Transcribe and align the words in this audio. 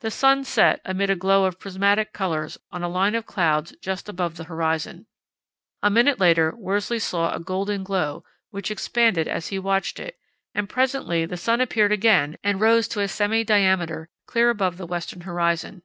The 0.00 0.10
sun 0.10 0.44
set 0.44 0.82
amid 0.84 1.08
a 1.08 1.16
glow 1.16 1.46
of 1.46 1.58
prismatic 1.58 2.12
colours 2.12 2.58
on 2.70 2.82
a 2.82 2.90
line 2.90 3.14
of 3.14 3.24
clouds 3.24 3.74
just 3.80 4.06
above 4.06 4.36
the 4.36 4.44
horizon. 4.44 5.06
A 5.82 5.88
minute 5.88 6.20
later 6.20 6.54
Worsley 6.54 6.98
saw 6.98 7.34
a 7.34 7.40
golden 7.40 7.82
glow, 7.82 8.22
which 8.50 8.70
expanded 8.70 9.26
as 9.28 9.48
he 9.48 9.58
watched 9.58 9.98
it, 9.98 10.18
and 10.54 10.68
presently 10.68 11.24
the 11.24 11.38
sun 11.38 11.62
appeared 11.62 11.90
again 11.92 12.36
and 12.44 12.60
rose 12.60 12.94
a 12.98 13.08
semi 13.08 13.44
diameter 13.44 14.10
clear 14.26 14.50
above 14.50 14.76
the 14.76 14.84
western 14.86 15.22
horizon. 15.22 15.80